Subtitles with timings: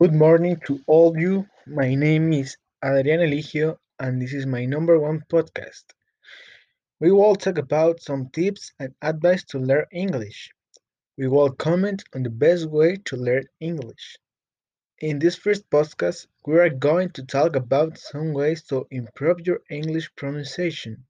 [0.00, 1.48] Good morning to all you.
[1.66, 5.86] My name is Adrián Eligio, and this is my number one podcast.
[7.00, 10.52] We will talk about some tips and advice to learn English.
[11.16, 14.18] We will comment on the best way to learn English.
[15.00, 19.62] In this first podcast, we are going to talk about some ways to improve your
[19.68, 21.04] English pronunciation.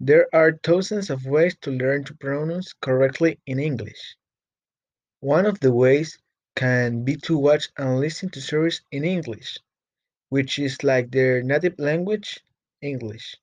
[0.00, 4.16] There are thousands of ways to learn to pronounce correctly in English.
[5.20, 6.18] One of the ways
[6.56, 9.58] can be to watch and listen to series in English,
[10.28, 12.44] which is like their native language,
[12.82, 13.36] English,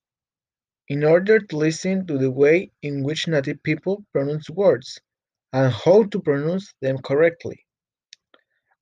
[0.88, 5.02] in order to listen to the way in which native people pronounce words
[5.54, 7.66] and how to pronounce them correctly.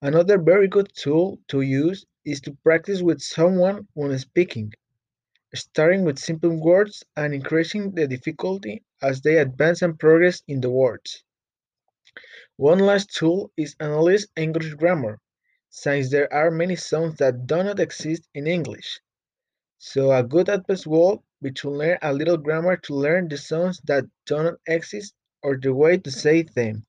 [0.01, 4.73] Another very good tool to use is to practice with someone when speaking,
[5.55, 10.69] starting with simple words and increasing the difficulty as they advance and progress in the
[10.69, 11.23] words.
[12.57, 15.19] One last tool is analyze English grammar,
[15.69, 18.99] since there are many sounds that do not exist in English.
[19.77, 23.79] So a good advice would be to learn a little grammar to learn the sounds
[23.85, 26.85] that do not exist or the way to say them.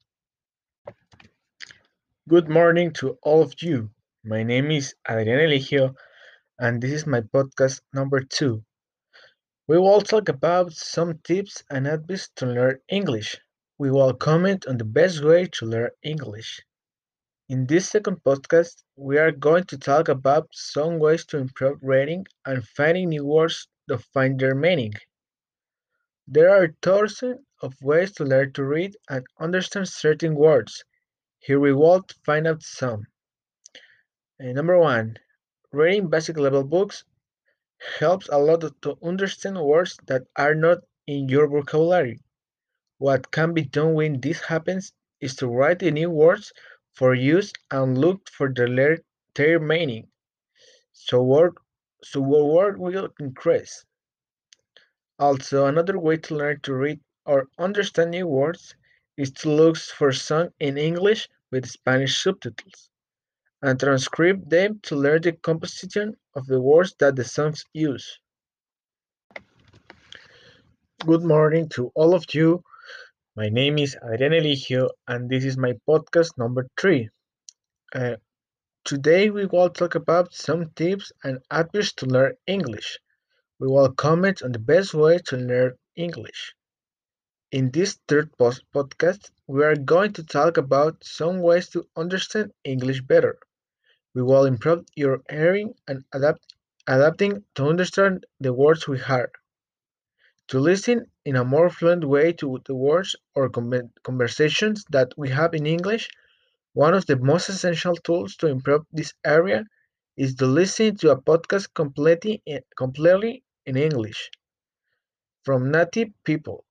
[2.28, 3.90] Good morning to all of you.
[4.24, 5.94] My name is Adrián Eligio,
[6.58, 8.64] and this is my podcast number two.
[9.68, 13.36] We will talk about some tips and advice to learn English.
[13.80, 16.60] We will comment on the best way to learn English.
[17.48, 22.26] In this second podcast, we are going to talk about some ways to improve reading
[22.44, 24.92] and finding new words to find their meaning.
[26.28, 30.84] There are thousands of ways to learn to read and understand certain words.
[31.38, 33.06] Here we will find out some.
[34.38, 35.16] Uh, number one,
[35.72, 37.04] reading basic level books
[37.98, 42.20] helps a lot to understand words that are not in your vocabulary.
[43.00, 46.52] What can be done when this happens is to write the new words
[46.92, 49.02] for use and look for the
[49.34, 50.06] their meaning.
[50.92, 51.54] So word
[52.02, 53.86] so word will increase.
[55.18, 58.74] Also, another way to learn to read or understand new words
[59.16, 62.90] is to look for songs in English with Spanish subtitles
[63.62, 68.18] and transcribe them to learn the composition of the words that the songs use.
[71.06, 72.62] Good morning to all of you.
[73.40, 77.08] My name is Adrián Eligio, and this is my podcast number three.
[77.94, 78.16] Uh,
[78.84, 82.98] today, we will talk about some tips and advice to learn English.
[83.58, 86.54] We will comment on the best way to learn English.
[87.50, 92.52] In this third post podcast, we are going to talk about some ways to understand
[92.62, 93.38] English better.
[94.14, 96.44] We will improve your hearing and adapt,
[96.86, 99.32] adapting to understand the words we hear.
[100.50, 103.48] To listen in a more fluent way to the words or
[104.02, 106.10] conversations that we have in English,
[106.72, 109.64] one of the most essential tools to improve this area
[110.16, 114.30] is to listen to a podcast completely, eh, completely in English
[115.44, 116.64] from native people.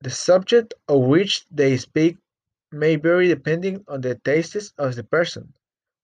[0.00, 2.18] The subject of which they speak
[2.70, 5.52] may vary depending on the tastes of the person,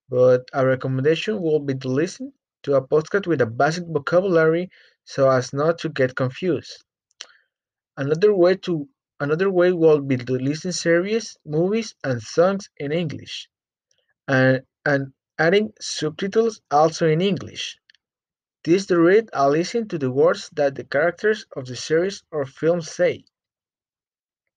[0.09, 2.33] but a recommendation will be to listen
[2.65, 4.69] to a podcast with a basic vocabulary
[5.05, 6.85] so as not to get confused.
[7.97, 8.89] Another way to
[9.21, 13.49] another way would be to listen series, movies, and songs in English,
[14.29, 17.79] and and adding subtitles also in English.
[18.65, 22.47] This to read and listen to the words that the characters of the series or
[22.47, 23.25] film say.